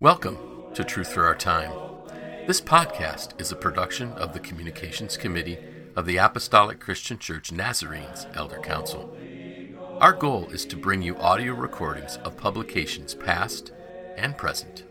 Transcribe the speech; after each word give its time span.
Welcome 0.00 0.38
to 0.74 0.84
Truth 0.84 1.12
for 1.12 1.26
Our 1.26 1.34
Time. 1.34 1.72
This 2.46 2.60
podcast 2.60 3.40
is 3.40 3.50
a 3.50 3.56
production 3.56 4.12
of 4.12 4.32
the 4.32 4.38
Communications 4.38 5.16
Committee 5.16 5.58
of 5.96 6.06
the 6.06 6.18
Apostolic 6.18 6.78
Christian 6.78 7.18
Church 7.18 7.50
Nazarenes 7.50 8.28
Elder 8.34 8.60
Council. 8.60 9.12
Our 10.00 10.12
goal 10.12 10.48
is 10.50 10.64
to 10.66 10.76
bring 10.76 11.02
you 11.02 11.18
audio 11.18 11.54
recordings 11.54 12.18
of 12.18 12.36
publications 12.36 13.16
past 13.16 13.72
and 14.18 14.36
present. 14.36 14.84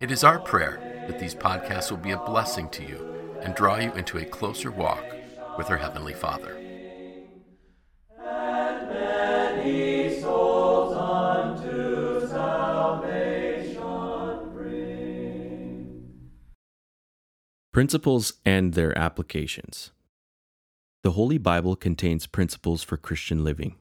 It 0.00 0.10
is 0.10 0.24
our 0.24 0.38
prayer 0.38 1.04
that 1.08 1.18
these 1.18 1.34
podcasts 1.34 1.90
will 1.90 1.98
be 1.98 2.12
a 2.12 2.16
blessing 2.16 2.68
to 2.70 2.82
you 2.82 3.38
and 3.42 3.54
draw 3.54 3.76
you 3.76 3.92
into 3.92 4.18
a 4.18 4.24
closer 4.24 4.70
walk 4.70 5.04
with 5.58 5.68
our 5.68 5.76
Heavenly 5.76 6.14
Father. 6.14 6.56
Principles 17.72 18.34
and 18.44 18.74
their 18.74 18.96
applications. 18.98 19.92
The 21.02 21.12
Holy 21.12 21.38
Bible 21.38 21.76
contains 21.76 22.26
principles 22.26 22.82
for 22.82 22.96
Christian 22.96 23.44
living. 23.44 23.76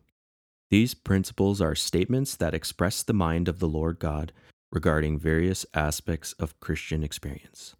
These 0.69 0.93
principles 0.93 1.61
are 1.61 1.73
statements 1.73 2.35
that 2.35 2.53
express 2.53 3.01
the 3.01 3.13
mind 3.13 3.47
of 3.47 3.59
the 3.59 3.67
Lord 3.67 3.97
God 3.97 4.31
regarding 4.71 5.17
various 5.17 5.65
aspects 5.73 6.33
of 6.33 6.59
Christian 6.59 7.03
experience. 7.03 7.75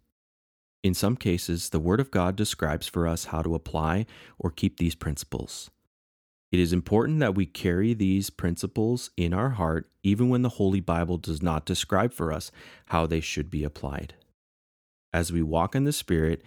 In 0.82 0.94
some 0.94 1.16
cases, 1.16 1.68
the 1.68 1.78
Word 1.78 2.00
of 2.00 2.10
God 2.10 2.34
describes 2.34 2.88
for 2.88 3.06
us 3.06 3.26
how 3.26 3.42
to 3.42 3.54
apply 3.54 4.06
or 4.38 4.50
keep 4.50 4.78
these 4.78 4.96
principles. 4.96 5.70
It 6.50 6.58
is 6.58 6.72
important 6.72 7.20
that 7.20 7.36
we 7.36 7.46
carry 7.46 7.94
these 7.94 8.28
principles 8.28 9.10
in 9.16 9.32
our 9.32 9.50
heart 9.50 9.88
even 10.02 10.28
when 10.28 10.42
the 10.42 10.48
Holy 10.48 10.80
Bible 10.80 11.16
does 11.16 11.42
not 11.42 11.66
describe 11.66 12.12
for 12.12 12.32
us 12.32 12.50
how 12.86 13.06
they 13.06 13.20
should 13.20 13.50
be 13.50 13.62
applied. 13.62 14.14
As 15.12 15.30
we 15.30 15.42
walk 15.42 15.76
in 15.76 15.84
the 15.84 15.92
Spirit, 15.92 16.42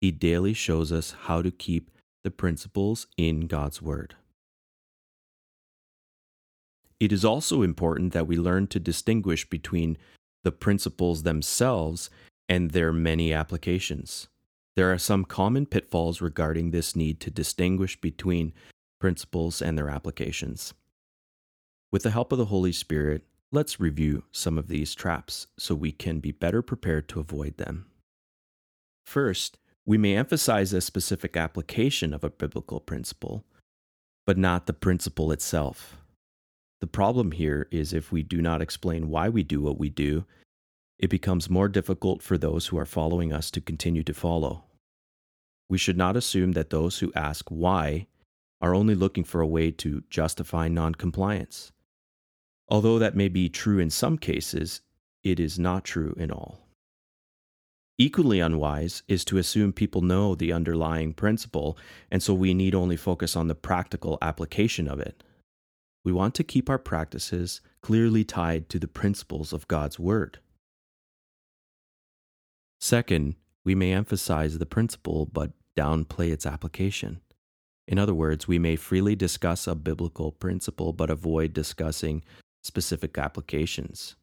He 0.00 0.12
daily 0.12 0.52
shows 0.52 0.92
us 0.92 1.16
how 1.22 1.42
to 1.42 1.50
keep 1.50 1.90
the 2.22 2.30
principles 2.30 3.08
in 3.16 3.48
God's 3.48 3.82
Word. 3.82 4.14
It 7.00 7.12
is 7.12 7.24
also 7.24 7.62
important 7.62 8.12
that 8.12 8.26
we 8.26 8.36
learn 8.36 8.66
to 8.68 8.80
distinguish 8.80 9.48
between 9.48 9.96
the 10.42 10.52
principles 10.52 11.22
themselves 11.22 12.10
and 12.48 12.70
their 12.70 12.92
many 12.92 13.32
applications. 13.32 14.28
There 14.74 14.92
are 14.92 14.98
some 14.98 15.24
common 15.24 15.66
pitfalls 15.66 16.20
regarding 16.20 16.70
this 16.70 16.96
need 16.96 17.20
to 17.20 17.30
distinguish 17.30 18.00
between 18.00 18.52
principles 19.00 19.60
and 19.60 19.76
their 19.76 19.90
applications. 19.90 20.74
With 21.90 22.02
the 22.02 22.10
help 22.10 22.32
of 22.32 22.38
the 22.38 22.46
Holy 22.46 22.72
Spirit, 22.72 23.24
let's 23.50 23.80
review 23.80 24.24
some 24.32 24.58
of 24.58 24.68
these 24.68 24.94
traps 24.94 25.46
so 25.58 25.74
we 25.74 25.92
can 25.92 26.20
be 26.20 26.32
better 26.32 26.62
prepared 26.62 27.08
to 27.08 27.20
avoid 27.20 27.56
them. 27.56 27.86
First, 29.06 29.58
we 29.86 29.96
may 29.96 30.16
emphasize 30.16 30.72
a 30.72 30.80
specific 30.80 31.36
application 31.36 32.12
of 32.12 32.22
a 32.22 32.30
biblical 32.30 32.78
principle, 32.78 33.44
but 34.26 34.36
not 34.36 34.66
the 34.66 34.74
principle 34.74 35.32
itself. 35.32 35.96
The 36.80 36.86
problem 36.86 37.32
here 37.32 37.66
is 37.70 37.92
if 37.92 38.12
we 38.12 38.22
do 38.22 38.40
not 38.40 38.62
explain 38.62 39.08
why 39.08 39.28
we 39.28 39.42
do 39.42 39.60
what 39.60 39.78
we 39.78 39.90
do, 39.90 40.24
it 40.98 41.10
becomes 41.10 41.50
more 41.50 41.68
difficult 41.68 42.22
for 42.22 42.38
those 42.38 42.66
who 42.66 42.78
are 42.78 42.86
following 42.86 43.32
us 43.32 43.50
to 43.52 43.60
continue 43.60 44.02
to 44.04 44.14
follow. 44.14 44.64
We 45.68 45.78
should 45.78 45.96
not 45.96 46.16
assume 46.16 46.52
that 46.52 46.70
those 46.70 46.98
who 46.98 47.12
ask 47.14 47.48
why 47.48 48.06
are 48.60 48.74
only 48.74 48.94
looking 48.94 49.24
for 49.24 49.40
a 49.40 49.46
way 49.46 49.70
to 49.70 50.02
justify 50.10 50.68
noncompliance. 50.68 51.72
Although 52.68 52.98
that 52.98 53.16
may 53.16 53.28
be 53.28 53.48
true 53.48 53.78
in 53.78 53.90
some 53.90 54.18
cases, 54.18 54.80
it 55.22 55.40
is 55.40 55.58
not 55.58 55.84
true 55.84 56.14
in 56.18 56.30
all. 56.30 56.68
Equally 57.96 58.38
unwise 58.38 59.02
is 59.08 59.24
to 59.24 59.38
assume 59.38 59.72
people 59.72 60.02
know 60.02 60.34
the 60.34 60.52
underlying 60.52 61.12
principle, 61.12 61.76
and 62.10 62.22
so 62.22 62.32
we 62.32 62.54
need 62.54 62.74
only 62.74 62.96
focus 62.96 63.34
on 63.34 63.48
the 63.48 63.56
practical 63.56 64.18
application 64.22 64.88
of 64.88 65.00
it. 65.00 65.24
We 66.08 66.12
want 66.12 66.34
to 66.36 66.42
keep 66.42 66.70
our 66.70 66.78
practices 66.78 67.60
clearly 67.82 68.24
tied 68.24 68.70
to 68.70 68.78
the 68.78 68.88
principles 68.88 69.52
of 69.52 69.68
God's 69.68 69.98
Word. 69.98 70.38
Second, 72.80 73.34
we 73.62 73.74
may 73.74 73.92
emphasize 73.92 74.56
the 74.56 74.64
principle 74.64 75.26
but 75.26 75.52
downplay 75.76 76.30
its 76.30 76.46
application. 76.46 77.20
In 77.86 77.98
other 77.98 78.14
words, 78.14 78.48
we 78.48 78.58
may 78.58 78.74
freely 78.74 79.16
discuss 79.16 79.66
a 79.66 79.74
biblical 79.74 80.32
principle 80.32 80.94
but 80.94 81.10
avoid 81.10 81.52
discussing 81.52 82.24
specific 82.62 83.18
applications. 83.18 84.16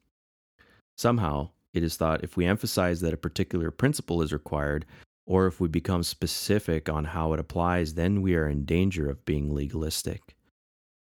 Somehow, 0.96 1.50
it 1.72 1.84
is 1.84 1.96
thought 1.96 2.24
if 2.24 2.36
we 2.36 2.46
emphasize 2.46 3.00
that 3.02 3.14
a 3.14 3.16
particular 3.16 3.70
principle 3.70 4.22
is 4.22 4.32
required, 4.32 4.86
or 5.24 5.46
if 5.46 5.60
we 5.60 5.68
become 5.68 6.02
specific 6.02 6.88
on 6.88 7.04
how 7.04 7.32
it 7.32 7.38
applies, 7.38 7.94
then 7.94 8.22
we 8.22 8.34
are 8.34 8.48
in 8.48 8.64
danger 8.64 9.08
of 9.08 9.24
being 9.24 9.54
legalistic. 9.54 10.35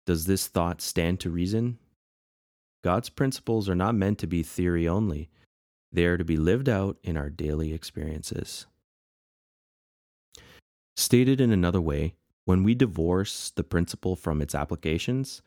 Does 0.08 0.26
this 0.26 0.48
thought 0.48 0.82
stand 0.82 1.20
to 1.20 1.30
reason? 1.30 1.78
God's 2.82 3.10
principles 3.10 3.68
are 3.68 3.76
not 3.76 3.94
meant 3.94 4.18
to 4.20 4.28
be 4.28 4.42
theory 4.42 4.88
only, 4.88 5.30
they 5.92 6.06
are 6.06 6.18
to 6.18 6.24
be 6.24 6.38
lived 6.38 6.70
out 6.70 6.98
in 7.04 7.18
our 7.18 7.30
daily 7.30 7.74
experiences. 7.74 8.66
Stated 10.96 11.42
in 11.42 11.52
another 11.52 11.82
way, 11.82 12.16
when 12.46 12.64
we 12.64 12.74
divorce 12.74 13.52
the 13.54 13.64
principle 13.64 14.16
from 14.16 14.42
its 14.42 14.56
applications, 14.56 15.42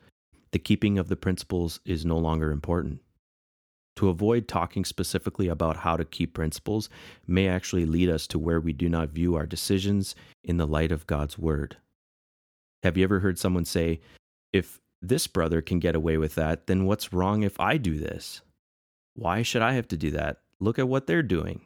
the 0.50 0.58
keeping 0.58 0.98
of 0.98 1.08
the 1.08 1.16
principles 1.16 1.80
is 1.86 2.04
no 2.04 2.18
longer 2.18 2.50
important. 2.52 3.00
To 3.96 4.10
avoid 4.10 4.46
talking 4.46 4.84
specifically 4.84 5.48
about 5.48 5.78
how 5.78 5.96
to 5.96 6.04
keep 6.04 6.34
principles 6.34 6.90
may 7.26 7.48
actually 7.48 7.86
lead 7.86 8.10
us 8.10 8.26
to 8.26 8.38
where 8.38 8.60
we 8.60 8.74
do 8.74 8.88
not 8.88 9.08
view 9.08 9.36
our 9.36 9.46
decisions 9.46 10.14
in 10.44 10.58
the 10.58 10.66
light 10.66 10.92
of 10.92 11.06
God's 11.06 11.38
word. 11.38 11.78
Have 12.82 12.98
you 12.98 13.04
ever 13.04 13.20
heard 13.20 13.38
someone 13.38 13.64
say, 13.64 14.00
if 14.52 14.80
this 15.02 15.26
brother 15.26 15.60
can 15.62 15.78
get 15.78 15.94
away 15.94 16.16
with 16.18 16.34
that, 16.34 16.66
then 16.66 16.84
what's 16.84 17.12
wrong 17.12 17.42
if 17.42 17.58
I 17.58 17.76
do 17.76 17.98
this? 17.98 18.42
Why 19.14 19.42
should 19.42 19.62
I 19.62 19.72
have 19.72 19.88
to 19.88 19.96
do 19.96 20.10
that? 20.12 20.38
Look 20.58 20.78
at 20.78 20.88
what 20.88 21.06
they're 21.06 21.22
doing. 21.22 21.62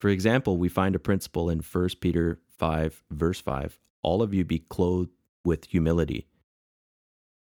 For 0.00 0.08
example, 0.08 0.56
we 0.56 0.68
find 0.68 0.96
a 0.96 1.00
principle 1.00 1.48
in 1.48 1.60
1 1.60 1.88
Peter 2.00 2.40
5, 2.58 3.04
verse 3.10 3.40
5 3.40 3.78
all 4.02 4.22
of 4.22 4.34
you 4.34 4.44
be 4.44 4.58
clothed 4.58 5.10
with 5.44 5.66
humility. 5.66 6.26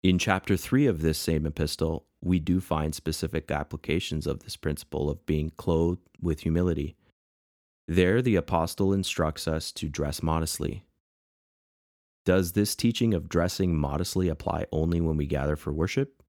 In 0.03 0.19
chapter 0.19 0.56
3 0.56 0.87
of 0.87 1.03
this 1.03 1.19
same 1.19 1.47
epistle, 1.47 2.06
we 2.22 2.38
do 2.38 2.60
find 2.60 2.94
specific 2.94 3.50
applications 3.50 4.26
of 4.26 4.41
this 4.41 4.56
principle 4.56 5.10
of 5.10 5.26
being 5.26 5.50
clothed 5.56 6.08
with 6.20 6.41
humility. 6.41 6.97
There, 7.87 8.22
the 8.22 8.37
apostle 8.37 8.92
instructs 8.92 9.48
us 9.48 9.72
to 9.72 9.88
dress 9.88 10.22
modestly. 10.22 10.84
Does 12.28 12.52
this 12.52 12.76
teaching 12.76 13.14
of 13.14 13.30
dressing 13.30 13.74
modestly 13.74 14.28
apply 14.28 14.66
only 14.70 15.00
when 15.00 15.16
we 15.16 15.24
gather 15.24 15.56
for 15.56 15.72
worship? 15.72 16.22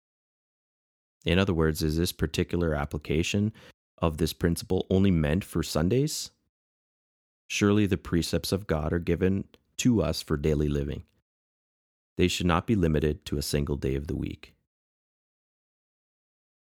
In 1.25 1.37
other 1.37 1.53
words, 1.53 1.83
is 1.83 1.97
this 1.97 2.13
particular 2.13 2.73
application 2.73 3.51
of 3.97 4.15
this 4.15 4.31
principle 4.31 4.87
only 4.89 5.11
meant 5.11 5.43
for 5.43 5.61
Sundays? 5.61 6.31
Surely 7.47 7.85
the 7.85 7.97
precepts 7.97 8.53
of 8.53 8.65
God 8.65 8.93
are 8.93 8.99
given 8.99 9.43
to 9.79 10.01
us 10.01 10.21
for 10.21 10.37
daily 10.37 10.69
living. 10.69 11.03
They 12.15 12.29
should 12.29 12.47
not 12.47 12.65
be 12.65 12.75
limited 12.75 13.25
to 13.25 13.37
a 13.37 13.41
single 13.41 13.75
day 13.75 13.95
of 13.95 14.07
the 14.07 14.15
week. 14.15 14.53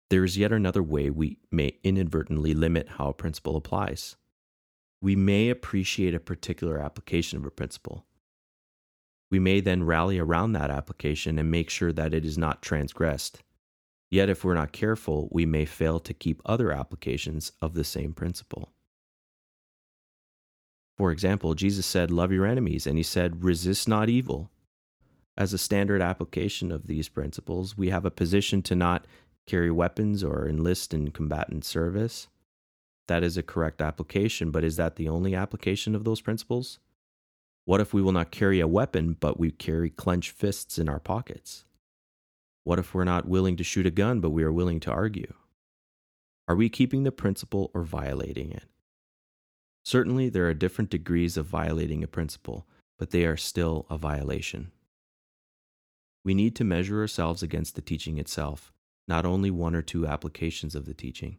There 0.08 0.24
is 0.24 0.38
yet 0.38 0.50
another 0.50 0.82
way 0.82 1.10
we 1.10 1.36
may 1.50 1.76
inadvertently 1.84 2.54
limit 2.54 2.88
how 2.96 3.10
a 3.10 3.12
principle 3.12 3.56
applies. 3.56 4.16
We 5.02 5.14
may 5.14 5.50
appreciate 5.50 6.14
a 6.14 6.20
particular 6.20 6.78
application 6.78 7.38
of 7.38 7.44
a 7.44 7.50
principle, 7.50 8.06
we 9.30 9.38
may 9.38 9.60
then 9.60 9.84
rally 9.84 10.18
around 10.18 10.52
that 10.52 10.70
application 10.70 11.38
and 11.38 11.50
make 11.50 11.70
sure 11.70 11.92
that 11.92 12.12
it 12.12 12.24
is 12.24 12.36
not 12.36 12.62
transgressed. 12.62 13.42
Yet, 14.10 14.28
if 14.28 14.44
we're 14.44 14.54
not 14.54 14.72
careful, 14.72 15.28
we 15.30 15.46
may 15.46 15.64
fail 15.64 16.00
to 16.00 16.12
keep 16.12 16.42
other 16.44 16.72
applications 16.72 17.52
of 17.62 17.74
the 17.74 17.84
same 17.84 18.12
principle. 18.12 18.72
For 20.98 21.12
example, 21.12 21.54
Jesus 21.54 21.86
said, 21.86 22.10
Love 22.10 22.32
your 22.32 22.44
enemies, 22.44 22.86
and 22.86 22.98
he 22.98 23.04
said, 23.04 23.44
Resist 23.44 23.88
not 23.88 24.08
evil. 24.08 24.50
As 25.36 25.52
a 25.52 25.58
standard 25.58 26.02
application 26.02 26.72
of 26.72 26.88
these 26.88 27.08
principles, 27.08 27.78
we 27.78 27.88
have 27.90 28.04
a 28.04 28.10
position 28.10 28.62
to 28.62 28.74
not 28.74 29.06
carry 29.46 29.70
weapons 29.70 30.22
or 30.22 30.46
enlist 30.46 30.92
in 30.92 31.12
combatant 31.12 31.64
service. 31.64 32.28
That 33.06 33.22
is 33.22 33.36
a 33.36 33.42
correct 33.42 33.80
application, 33.80 34.50
but 34.50 34.64
is 34.64 34.76
that 34.76 34.96
the 34.96 35.08
only 35.08 35.34
application 35.34 35.94
of 35.94 36.04
those 36.04 36.20
principles? 36.20 36.80
What 37.70 37.80
if 37.80 37.94
we 37.94 38.02
will 38.02 38.10
not 38.10 38.32
carry 38.32 38.58
a 38.58 38.66
weapon, 38.66 39.16
but 39.20 39.38
we 39.38 39.52
carry 39.52 39.90
clenched 39.90 40.32
fists 40.32 40.76
in 40.76 40.88
our 40.88 40.98
pockets? 40.98 41.66
What 42.64 42.80
if 42.80 42.92
we're 42.92 43.04
not 43.04 43.28
willing 43.28 43.56
to 43.58 43.62
shoot 43.62 43.86
a 43.86 43.92
gun, 43.92 44.18
but 44.18 44.30
we 44.30 44.42
are 44.42 44.52
willing 44.52 44.80
to 44.80 44.90
argue? 44.90 45.34
Are 46.48 46.56
we 46.56 46.68
keeping 46.68 47.04
the 47.04 47.12
principle 47.12 47.70
or 47.72 47.84
violating 47.84 48.50
it? 48.50 48.64
Certainly, 49.84 50.30
there 50.30 50.48
are 50.48 50.52
different 50.52 50.90
degrees 50.90 51.36
of 51.36 51.46
violating 51.46 52.02
a 52.02 52.08
principle, 52.08 52.66
but 52.98 53.10
they 53.10 53.24
are 53.24 53.36
still 53.36 53.86
a 53.88 53.96
violation. 53.96 54.72
We 56.24 56.34
need 56.34 56.56
to 56.56 56.64
measure 56.64 57.00
ourselves 57.00 57.40
against 57.40 57.76
the 57.76 57.82
teaching 57.82 58.18
itself, 58.18 58.72
not 59.06 59.24
only 59.24 59.52
one 59.52 59.76
or 59.76 59.82
two 59.82 60.08
applications 60.08 60.74
of 60.74 60.86
the 60.86 60.94
teaching. 60.94 61.38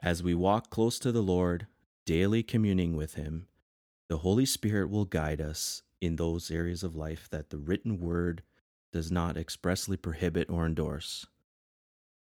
As 0.00 0.22
we 0.22 0.32
walk 0.32 0.70
close 0.70 1.00
to 1.00 1.10
the 1.10 1.24
Lord, 1.24 1.66
daily 2.06 2.44
communing 2.44 2.94
with 2.94 3.14
Him, 3.14 3.48
the 4.10 4.18
Holy 4.18 4.44
Spirit 4.44 4.90
will 4.90 5.04
guide 5.04 5.40
us 5.40 5.82
in 6.00 6.16
those 6.16 6.50
areas 6.50 6.82
of 6.82 6.96
life 6.96 7.28
that 7.30 7.50
the 7.50 7.56
written 7.56 8.00
word 8.00 8.42
does 8.92 9.08
not 9.12 9.36
expressly 9.36 9.96
prohibit 9.96 10.50
or 10.50 10.66
endorse. 10.66 11.26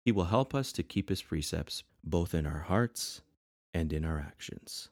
He 0.06 0.12
will 0.12 0.26
help 0.26 0.54
us 0.54 0.72
to 0.74 0.84
keep 0.84 1.10
His 1.10 1.24
precepts 1.24 1.84
both 2.04 2.36
in 2.36 2.46
our 2.46 2.60
hearts 2.60 3.22
and 3.74 3.92
in 3.92 4.06
our 4.06 4.20
actions. 4.20 4.90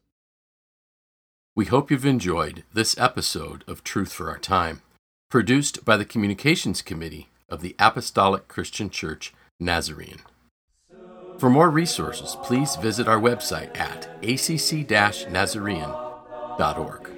We 1.56 1.66
hope 1.66 1.92
you've 1.92 2.08
enjoyed 2.08 2.64
this 2.74 2.98
episode 2.98 3.64
of 3.68 3.84
Truth 3.84 4.12
for 4.12 4.32
Our 4.32 4.40
Time, 4.40 4.82
produced 5.30 5.86
by 5.86 5.96
the 5.96 6.06
Communications 6.06 6.82
Committee 6.82 7.30
of 7.48 7.62
the 7.62 7.76
Apostolic 7.78 8.48
Christian 8.48 8.90
Church 8.90 9.32
Nazarene. 9.60 10.22
For 11.38 11.52
more 11.52 11.70
resources, 11.70 12.36
please 12.42 12.78
visit 12.78 13.08
our 13.08 13.20
website 13.20 13.78
at 13.78 14.10
acc-nazarene.org. 16.60 17.10